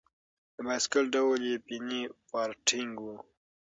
د 0.55 0.57
بایسکل 0.65 1.03
ډول 1.15 1.39
یې 1.49 1.55
پیني 1.67 2.01
فارټېنګ 2.27 2.91
و. 3.05 3.07